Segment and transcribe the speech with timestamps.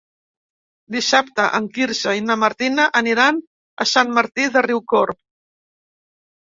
[0.95, 3.41] Dissabte en Quirze i na Martina aniran
[3.87, 5.25] a Sant Martí de Riucorb.